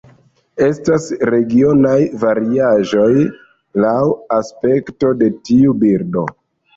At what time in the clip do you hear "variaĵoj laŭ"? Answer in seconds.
2.23-3.99